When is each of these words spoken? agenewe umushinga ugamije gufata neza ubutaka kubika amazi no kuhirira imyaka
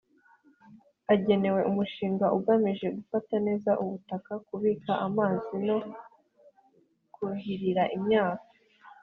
agenewe 1.13 1.59
umushinga 1.69 2.25
ugamije 2.37 2.87
gufata 2.97 3.35
neza 3.47 3.71
ubutaka 3.83 4.31
kubika 4.47 4.91
amazi 5.07 5.53
no 5.67 5.77
kuhirira 7.15 7.83
imyaka 7.97 8.47